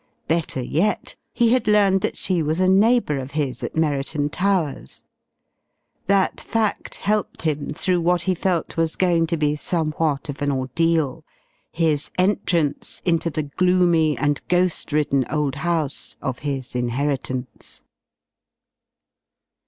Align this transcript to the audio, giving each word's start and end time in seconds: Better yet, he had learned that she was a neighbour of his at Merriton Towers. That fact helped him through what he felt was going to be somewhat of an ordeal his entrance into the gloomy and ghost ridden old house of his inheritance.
Better 0.27 0.63
yet, 0.63 1.15
he 1.31 1.51
had 1.53 1.67
learned 1.67 2.01
that 2.01 2.17
she 2.17 2.41
was 2.41 2.59
a 2.59 2.67
neighbour 2.67 3.19
of 3.19 3.33
his 3.33 3.61
at 3.61 3.75
Merriton 3.75 4.29
Towers. 4.31 5.03
That 6.07 6.41
fact 6.41 6.95
helped 6.95 7.43
him 7.43 7.69
through 7.69 8.01
what 8.01 8.23
he 8.23 8.33
felt 8.33 8.77
was 8.77 8.95
going 8.95 9.27
to 9.27 9.37
be 9.37 9.55
somewhat 9.55 10.27
of 10.27 10.41
an 10.41 10.51
ordeal 10.51 11.23
his 11.71 12.09
entrance 12.17 13.03
into 13.05 13.29
the 13.29 13.43
gloomy 13.43 14.17
and 14.17 14.41
ghost 14.47 14.91
ridden 14.91 15.23
old 15.29 15.53
house 15.57 16.15
of 16.19 16.39
his 16.39 16.73
inheritance. 16.73 17.83